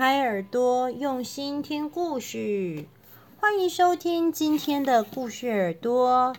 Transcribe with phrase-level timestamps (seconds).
[0.00, 2.86] 开耳朵，用心听故事。
[3.38, 6.34] 欢迎收听今天的故事耳朵，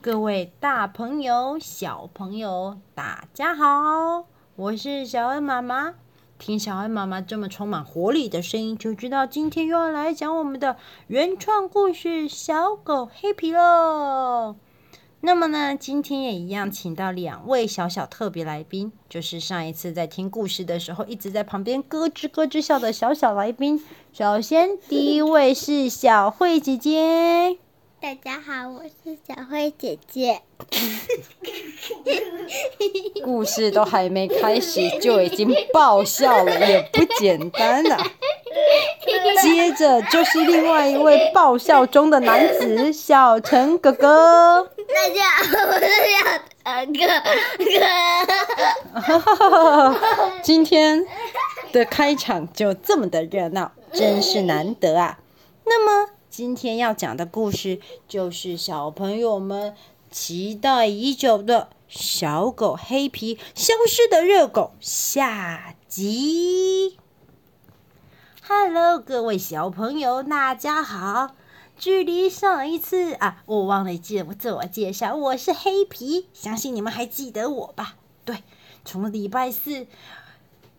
[0.00, 4.24] 各位大朋友、小朋友，大家好，
[4.56, 5.92] 我是小恩妈妈。
[6.38, 14.56] 听小恩妈妈这么充满活力的声音，就知道今天又要来讲我们的原创故事《小狗黑皮》喽。
[15.24, 23.80] 那么呢，今天也一样，请到两位小小特别来宾，就是上一次在听故事的时候一直在旁边咯吱咯吱笑的小小来宾。
[24.12, 27.56] 首先，第一位是小慧姐姐。
[28.00, 30.42] 大家好，我是小慧姐姐。
[33.22, 37.96] 故事都还没开始就已经爆笑了，也不简单了。
[39.42, 44.68] 接着就是另外一位爆笑中的男子小陈哥哥。
[44.94, 46.22] 大家好，我是小
[46.74, 47.06] 陈哥
[49.90, 50.00] 哥。
[50.42, 51.06] 今天
[51.72, 55.18] 的开场就这么的热闹，真是难得啊。
[55.64, 56.10] 那么。
[56.32, 59.74] 今天要讲的故事就是小朋友们
[60.10, 66.81] 期待已久的小狗黑皮消失的热狗下集。
[68.54, 71.34] Hello，各位小朋友，大家好！
[71.78, 77.96] 距离上一次啊，我忘了介自我介绍，我是黑皮，相信你们还记得我吧？
[78.26, 78.44] 对，
[78.84, 79.86] 从礼拜四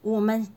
[0.04, 0.48] 我们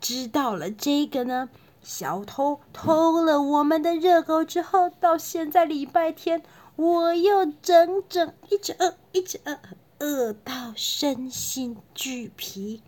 [0.00, 1.50] 知道了这个呢。
[1.82, 6.42] 小偷偷了我们的热狗之后，到现在礼拜天，
[6.76, 9.58] 我又整整一直饿，一直饿，
[9.98, 12.82] 饿到身心俱疲。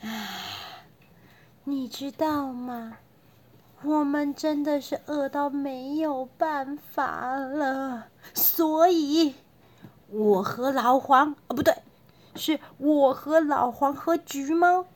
[0.00, 0.67] 唉，
[1.68, 2.96] 你知道吗？
[3.82, 9.34] 我们真的是饿到没有办法了，所以，
[10.08, 11.74] 我和老黄，哦，不对，
[12.34, 14.86] 是我和老黄和橘猫。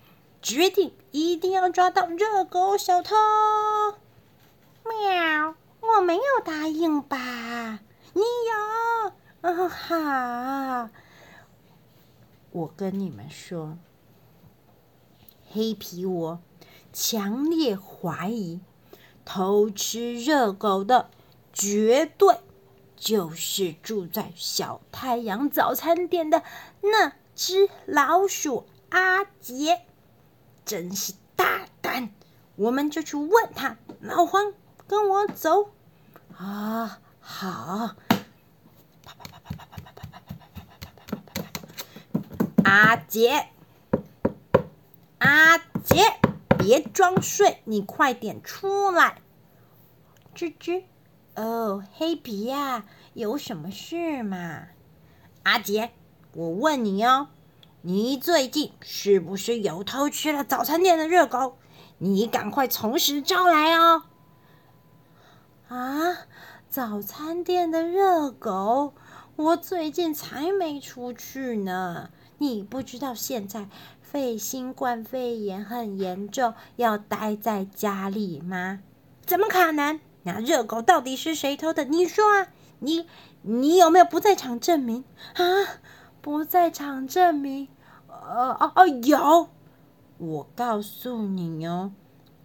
[0.40, 3.14] 决定一定要抓到热狗小偷！
[4.82, 7.78] 喵，我没有答应吧？
[8.14, 9.12] 你有？
[9.42, 10.90] 哦，哈。
[12.50, 13.78] 我跟你们说，
[15.52, 16.40] 黑皮我
[16.92, 18.60] 强烈怀疑，
[19.24, 21.08] 偷吃热狗的
[21.52, 22.36] 绝对
[22.96, 26.42] 就是住在小太阳早餐店的
[26.82, 29.82] 那只老鼠阿杰。
[30.64, 32.10] 真是大胆！
[32.56, 33.76] 我们就去问他。
[34.00, 34.52] 老黄，
[34.86, 35.70] 跟我走。
[36.36, 37.96] 啊，好。
[42.64, 43.48] 阿杰，
[45.18, 46.04] 阿杰，
[46.62, 49.20] 别装睡，你快点出来。
[50.32, 50.84] 吱吱，
[51.34, 52.84] 哦，黑皮呀，
[53.14, 54.68] 有什么事吗？
[55.42, 55.90] 阿杰，
[56.34, 57.28] 我问你哦。
[57.80, 61.58] 你最近是不是有偷吃了早餐店的热狗？
[61.98, 64.04] 你赶快从实招来哦！
[65.66, 66.16] 啊，
[66.68, 68.94] 早餐店的热狗，
[69.34, 72.10] 我最近才没出去呢。
[72.38, 73.68] 你不知道现在
[74.12, 78.80] 肺新冠肺炎很严重，要待在家里吗？
[79.24, 79.98] 怎么可能？
[80.24, 81.84] 那热狗到底是谁偷的？
[81.86, 82.48] 你说啊，
[82.80, 83.08] 你
[83.40, 85.02] 你有没有不在场证明
[85.32, 85.80] 啊？
[86.20, 87.68] 不在场证明，
[88.06, 89.48] 呃哦哦有，
[90.18, 91.92] 我告诉你哦，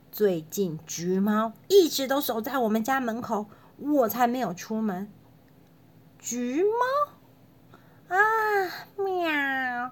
[0.09, 5.11] 最近橘猫一直都守在我们家门口，我才没有出门。
[6.17, 8.17] 橘猫啊，
[8.95, 9.91] 喵！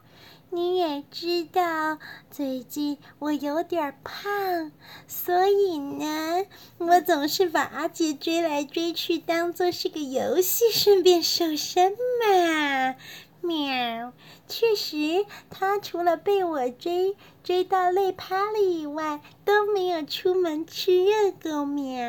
[0.55, 1.99] 你也知道，
[2.31, 4.71] 最近我有点胖，
[5.05, 6.45] 所以呢，
[6.77, 12.95] 我总是把阿杰追来追去，当做是个游戏，顺便瘦身嘛。
[13.41, 14.13] 喵，
[14.47, 21.65] 确实，他除了被我追追到累趴了以外，都没有出门吃热狗。
[21.65, 22.01] 喵，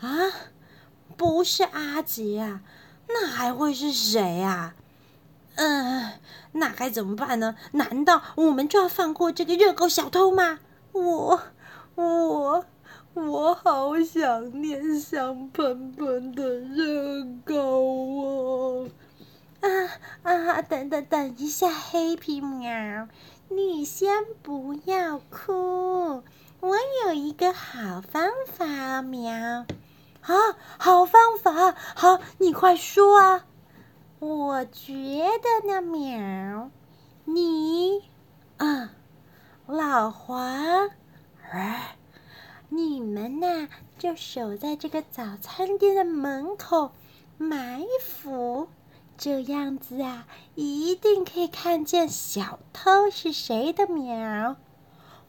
[0.00, 0.32] 啊，
[1.18, 2.62] 不是阿杰啊，
[3.08, 4.74] 那还会是谁啊？
[5.58, 6.12] 嗯，
[6.52, 7.56] 那该怎么办呢？
[7.72, 10.60] 难道我们就要放过这个热狗小偷吗？
[10.92, 11.40] 我，
[11.96, 12.64] 我，
[13.14, 18.88] 我好想念香喷喷的热狗哦。
[19.60, 19.66] 啊
[20.22, 20.62] 啊！
[20.62, 23.08] 等等等一下，黑皮喵，
[23.48, 26.22] 你先不要哭，
[26.60, 29.66] 我有一个好方法，喵。
[30.22, 30.34] 啊，
[30.78, 33.44] 好方法，好，你快说啊！
[34.20, 34.92] 我觉
[35.38, 36.70] 得呢，喵，
[37.24, 38.02] 你
[38.56, 38.90] 啊，
[39.68, 40.40] 老黄，
[41.52, 41.96] 啊，
[42.68, 46.90] 你们呐，就守在这个早餐店的门口
[47.36, 48.68] 埋伏。
[49.16, 50.26] 这样子啊，
[50.56, 54.56] 一定可以看见小偷是谁的喵！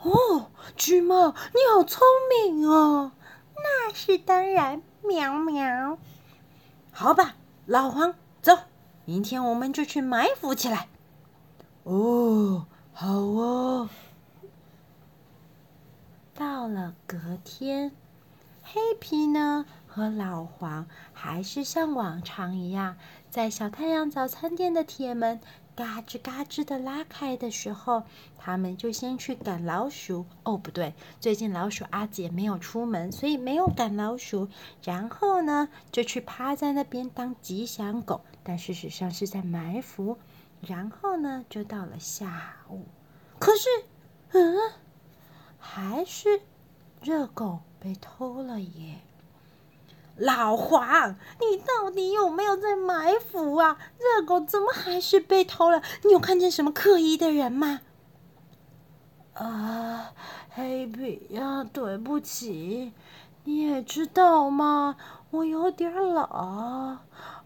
[0.01, 3.11] 哦，橘猫，你好聪明哦！
[3.55, 5.97] 那是当然，喵喵。
[6.91, 8.13] 好吧，老黄，
[9.09, 10.87] 明天我们就去埋伏起来。
[11.83, 13.89] 哦，好哦。
[16.35, 17.91] 到了隔天，
[18.61, 22.97] 黑皮呢和老黄还是像往常一样，
[23.31, 25.41] 在小太阳早餐店的铁门。
[25.79, 28.03] 嘎吱嘎吱的拉开的时候，
[28.37, 30.25] 他们就先去赶老鼠。
[30.43, 34.49] 哦，不对，最近老鼠阿姐没有出门，所以没有赶老鼠。
[34.83, 40.17] 然后呢，就去趴在那边当吉祥狗，但事实上是在埋伏。
[40.59, 42.83] 然后呢，就到了下午，
[43.39, 43.69] 可是，
[44.33, 44.73] 嗯，
[45.57, 46.41] 还是
[47.01, 48.97] 热狗被偷了耶。
[50.19, 53.77] 老黄，你到底有没有在埋伏啊？
[53.97, 55.81] 热狗怎么还是被偷了？
[56.03, 57.79] 你有看见什么可疑的人吗？
[59.33, 60.11] 啊，
[60.49, 62.91] 黑皮呀，对不起，
[63.45, 64.97] 你也知道吗？
[65.31, 66.97] 我有点老，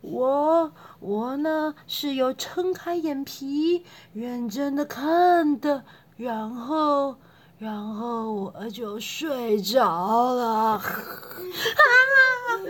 [0.01, 5.83] 我我呢是有撑开眼皮，认真的看的，
[6.17, 7.17] 然后。
[7.59, 10.81] 然后我就睡着了，啊！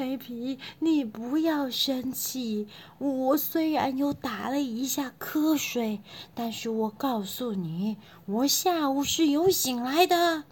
[0.00, 2.66] 黑皮，你不要生气。
[2.96, 6.00] 我虽然又打了一下瞌睡，
[6.34, 10.44] 但是我告诉你，我下午是有醒来的。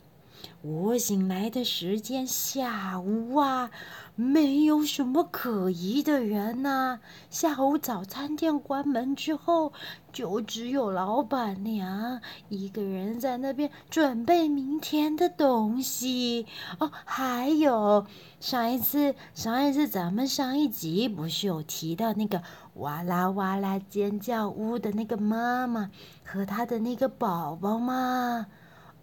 [0.61, 3.71] 我醒来的时间下午啊。
[4.20, 6.99] 没有什么可疑的人呐、
[7.31, 9.73] 下午早餐店关门之后，
[10.12, 16.47] 就只有老板娘一个人在那边准备明天的东西。
[16.81, 18.09] 哦，还有
[18.41, 22.43] 上一次，上一次咱们上一集不是有提到那个
[22.75, 25.93] 哇啦哇啦尖叫屋的那个妈妈
[26.25, 28.47] 和她的那个宝宝吗？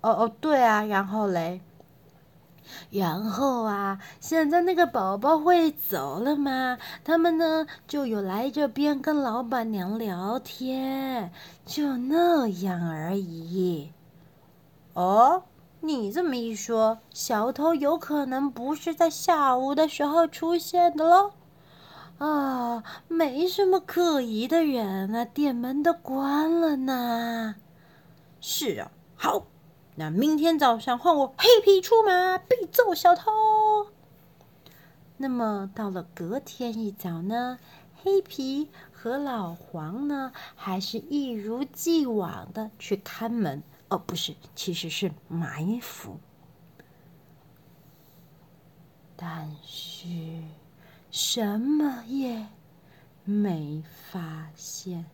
[0.01, 1.61] 哦哦，对啊，然后嘞。
[2.91, 6.77] 然后啊，现在那个宝宝会走了吗？
[7.03, 11.31] 他们呢就有来这边跟老板娘聊天，
[11.65, 13.91] 就那样而已。
[14.93, 15.43] 哦，
[15.81, 21.31] 你这么一说，小偷有可能不是在下午的时候出现的喽？
[22.17, 27.55] 啊，没什么可疑的人啊，店门都关了呢。
[28.39, 29.45] 是啊，好。
[29.97, 33.31] 那明天早上换我黑皮出马，必揍小偷。
[35.17, 37.57] 那么到了隔天一早呢，
[38.03, 43.63] 黑皮和老黄呢，还是一如既往的去看门。
[43.87, 46.19] 哦，不是，其实是埋伏。
[49.15, 50.07] 但是
[51.09, 52.47] 什么也
[53.23, 53.81] 没
[54.11, 55.05] 发现。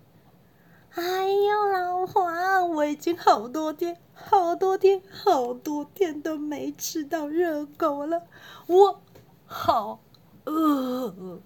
[0.95, 8.23] 哎呦，老黄，我已经好多天、好多天、好多天都没吃到热狗了，
[8.67, 9.01] 我
[9.45, 9.99] 好
[10.45, 11.39] 饿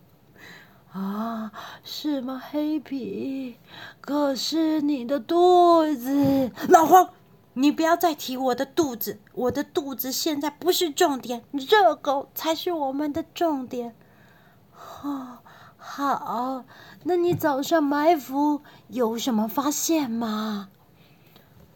[0.92, 1.52] 啊！
[1.84, 3.58] 是吗，黑皮？
[4.02, 7.10] 可是你的肚子，老黄，
[7.54, 13.96] 你不要再提我的肚子，我的肚子现在不是重点，热狗才是我们的重点。
[15.04, 15.40] 哦，
[15.78, 16.66] 好。
[17.04, 20.70] 那你早上埋伏有什么发现吗？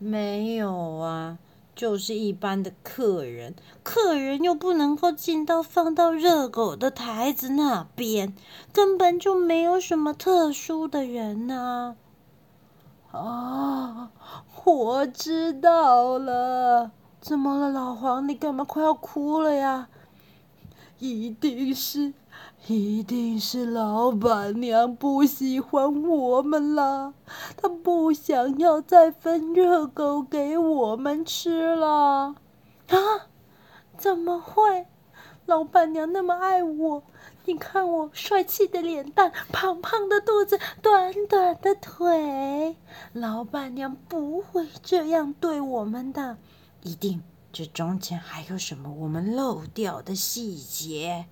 [0.01, 1.37] 没有啊，
[1.75, 3.53] 就是一般的客人，
[3.83, 8.33] 客人又不能够进到放到热狗的台子那边，
[8.71, 11.95] 根本就没有什么特殊的人呐。
[13.11, 14.11] 啊，
[14.63, 18.25] 我知道了，怎么了，老黄？
[18.27, 19.89] 你干嘛快要哭了呀？
[20.99, 22.13] 一定是。
[22.67, 27.13] 一定是老板娘不喜欢我们了，
[27.55, 32.35] 她不想要再分热狗给我们吃了。
[32.89, 32.97] 啊？
[33.97, 34.87] 怎么会？
[35.45, 37.03] 老板娘那么爱我，
[37.45, 42.75] 你看我帅气的脸蛋、胖胖的肚子、短短的腿，
[43.13, 46.37] 老板娘不会这样对我们的。
[46.83, 51.25] 一定，这中间还有什么我们漏掉的细节。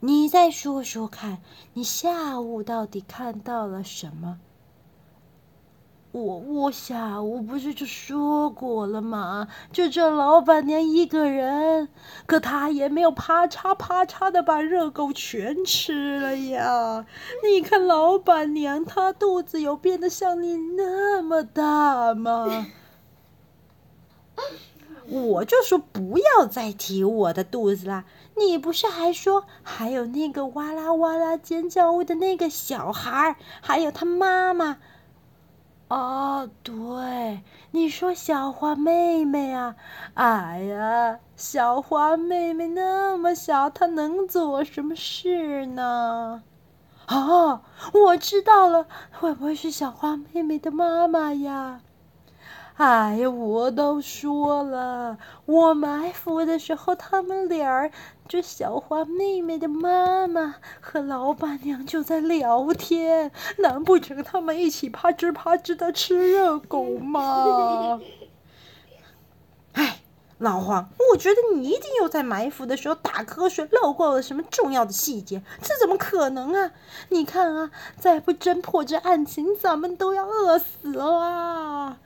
[0.00, 1.42] 你再说说看，
[1.74, 4.40] 你下午到底看到了什么？
[6.12, 9.46] 我我下午不是就说过了吗？
[9.70, 11.88] 就这老板娘一个人，
[12.26, 17.06] 可她也没有啪嚓啪嚓的把热狗全吃了呀。
[17.46, 22.66] 你看老板娘，她肚子有变得像你那么大吗？
[25.10, 28.04] 我就说不要再提我的肚子啦。
[28.36, 34.78] 你不是还说还有那个哇啦哇啦尖叫屋的那个小孩，还有他妈妈？
[35.88, 39.74] 哦，对，你说小花妹妹啊？
[40.14, 46.44] 哎呀，小花妹妹那么小，她能做什么事呢？
[47.08, 47.62] 哦，
[47.92, 51.80] 我知道了，会不会是小花妹妹的妈妈呀？
[52.80, 57.90] 哎呀，我都说了，我埋伏的时候，他们俩儿，
[58.26, 68.00] 这小花妹妹的妈妈和老板娘就在聊天，难不成他们一起啪吱啪吱的吃热狗吗？
[69.72, 70.00] 哎，
[70.38, 76.70] 老黄，我觉得你一定又在埋伏的时候打瞌睡，漏过了什么重要的细节，这怎么可能啊？
[77.10, 81.98] 你看啊，再不侦破这案情，咱们都要饿死了！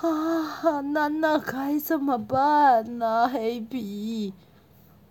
[0.00, 3.28] 啊，那那该怎么办呢？
[3.28, 4.34] 黑皮，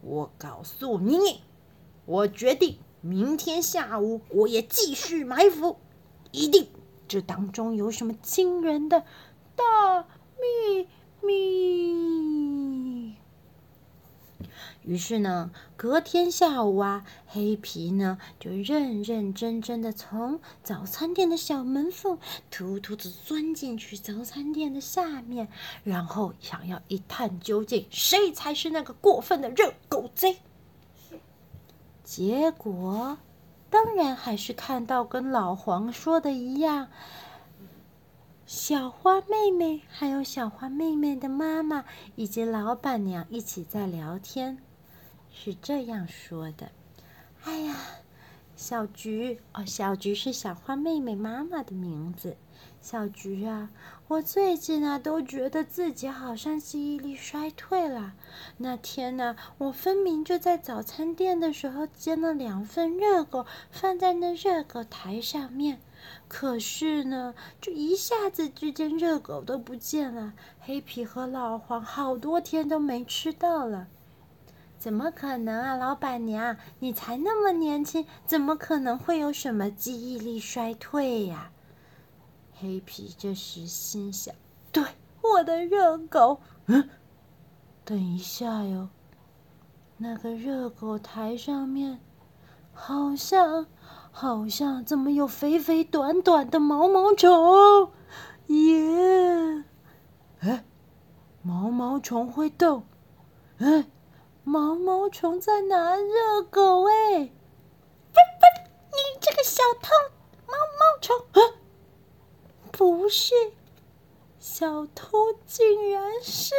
[0.02, 1.42] 我告诉你，
[2.06, 5.78] 我决定明天下午我也继续埋伏，
[6.32, 6.68] 一定
[7.08, 9.04] 这当中有什么惊人的
[9.56, 10.06] 大
[10.40, 10.88] 秘
[11.22, 12.63] 密。
[14.84, 22.18] 于是呢，隔天下午啊，黑皮呢就认认真真的从早餐店的小门缝
[22.52, 25.48] 偷偷的钻进去早餐店的下面，
[25.86, 30.40] 然后想要一探究竟，谁才是那个过分的热狗贼。
[32.04, 33.18] 结果，
[33.70, 36.90] 当然还是看到跟老黄说的一样，
[38.46, 41.86] 小花妹妹还有小花妹妹的妈妈
[42.16, 44.58] 以及老板娘一起在聊天。
[45.36, 46.72] 是这样说的
[47.44, 47.76] ：“哎呀，
[48.56, 52.38] 小菊哦，小菊是小花妹妹妈妈的名字。
[52.80, 53.70] 小菊啊，
[54.08, 58.14] 我最近啊都觉得自己好像记忆力衰退了。
[58.58, 65.80] 那天呢，我分明就在早餐店的时候煎了两份热狗，放在那热狗台上面。
[66.28, 70.34] 可是呢，就一下子之间热狗都不见了。
[70.60, 73.88] 黑皮和老黄好多天都没吃到了。”
[74.84, 81.52] 怎么可能啊，老板娘，你才那么年轻，怎么可能会有什么记忆力衰退呀？
[82.52, 84.36] 黑皮这时心想：
[84.74, 84.84] 对，
[85.22, 86.90] 我的热狗，嗯，
[87.86, 88.90] 等一下哟，
[89.96, 92.02] 那个热狗台上面
[92.74, 93.66] 好像
[94.12, 97.90] 好像怎么有肥肥短短的毛毛虫？
[98.48, 99.64] 耶，
[100.42, 100.66] 哎，
[101.42, 102.84] 毛毛虫会动，
[103.60, 103.86] 哎。
[104.46, 107.20] 毛毛虫在拿热狗哎！
[107.20, 107.32] 你
[109.22, 109.90] 这个小偷！
[110.46, 111.56] 毛毛虫啊，
[112.74, 113.34] 不是，
[114.40, 116.54] 小偷竟然是……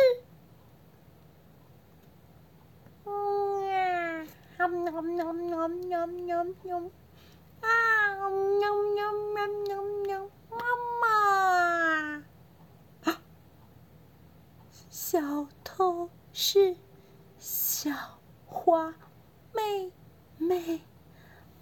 [3.05, 4.27] 嗯呀，
[4.57, 4.67] 喵
[5.03, 6.79] 喵喵喵喵喵喵
[7.61, 8.31] 啊！
[8.31, 10.57] 喵喵喵喵喵，妈
[11.03, 12.25] 妈！
[13.05, 13.21] 啊，
[14.89, 16.77] 小偷是。
[17.85, 17.91] 小
[18.47, 18.95] 花
[19.53, 19.93] 妹
[20.39, 20.81] 妹，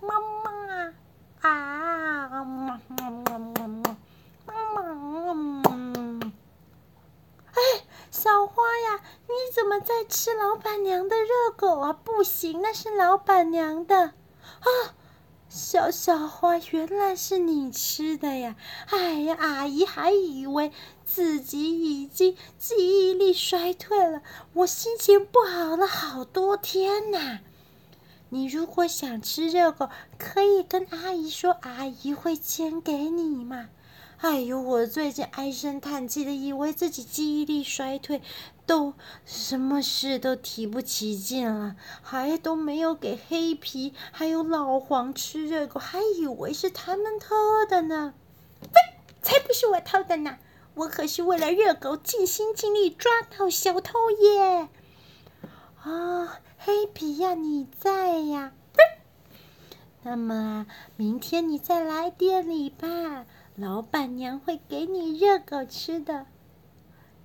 [0.01, 0.95] 妈妈
[1.41, 3.67] 啊，妈妈妈妈
[4.73, 6.31] 妈妈，
[7.55, 7.61] 哎，
[8.13, 11.93] 小花呀，你怎么在吃老板娘的热狗啊？
[11.93, 14.95] 不行，那是老板娘的啊。
[15.55, 18.57] 小小花，原来是你吃的呀！
[18.87, 20.73] 哎呀，阿姨还以为
[21.05, 22.75] 自己已经记
[23.11, 24.23] 忆力衰退了，
[24.55, 27.41] 我心情不好了好多天呐。
[28.31, 33.69] 你如果想吃热狗，可以跟阿姨说，阿姨会煎给你嘛。
[34.23, 38.23] 哎呦，我最近唉声叹气的，以为自己记忆力衰退，
[38.67, 38.95] 都
[39.27, 47.35] 什么事都提不起劲了，还都没有给黑皮还有老黄吃热狗，还以为是他们偷
[47.69, 48.15] 的呢。
[48.61, 48.81] 呸！
[49.23, 50.39] 才不是我偷的呢，
[50.75, 54.69] 我可是为了热狗尽心尽力抓到小偷耶！
[55.83, 58.53] 啊、黑皮呀，你在呀？
[60.05, 63.27] 那么，明天你再来店里吧。
[63.63, 66.27] 老板娘会给你热狗吃的，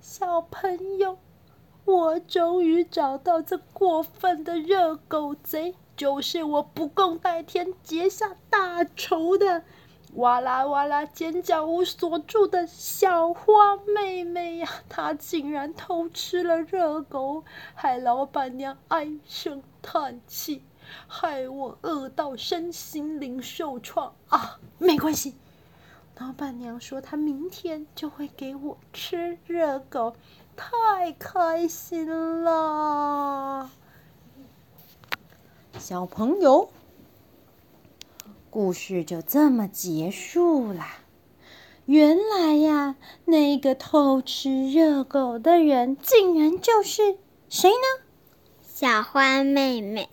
[0.00, 1.18] 小朋友，
[1.84, 9.64] 我终于找到这过分的热狗贼，就是我不共戴天结下大仇的
[10.14, 14.68] 哇啦哇啦尖叫屋所住的小花妹妹呀！
[14.88, 17.42] 她竟然偷吃了热狗，
[17.74, 20.62] 害老板娘唉声叹气，
[21.08, 24.60] 害我饿到身心灵受创啊！
[24.78, 25.34] 没关系。
[26.20, 30.16] 老板娘说：“她明天就会给我吃热狗，
[30.56, 33.70] 太开心了。”
[35.78, 36.70] 小朋友，
[38.50, 40.98] 故事就这么结束啦。
[41.86, 47.16] 原来呀，那个偷吃热狗的人，竟然就是
[47.48, 48.02] 谁呢？
[48.64, 50.08] 小花妹妹。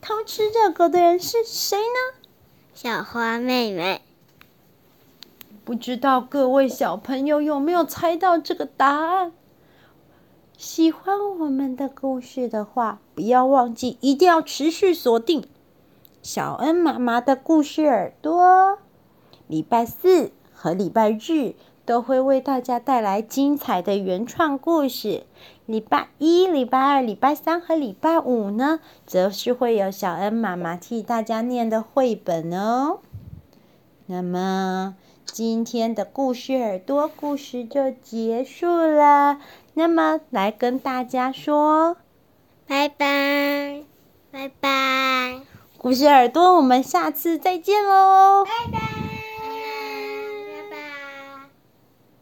[0.00, 2.18] 偷吃热狗的人是谁呢？
[2.72, 4.00] 小花妹妹。
[5.72, 9.32] 不知道各位小朋友有没有猜到这个答案？
[10.58, 15.46] 喜欢我们的故事的话，不要忘记，一定要持续锁定
[16.20, 18.76] 小恩妈妈的故事耳朵。
[19.48, 21.54] 礼拜四和礼拜日
[21.86, 25.24] 都会为大家带来精彩的原创故事。
[25.64, 32.98] 礼拜一、礼拜二、礼拜三和礼拜五呢，则是会有小恩妈妈替大家念的绘本哦。
[34.04, 34.96] 那么
[35.32, 39.38] 今天的故事耳朵故事就结束了。
[39.72, 41.96] 那么来跟大家说，
[42.66, 43.82] 拜拜，
[44.30, 45.40] 拜拜。
[45.78, 48.44] 故事耳朵，我们下次再见喽！
[48.44, 49.01] 拜拜。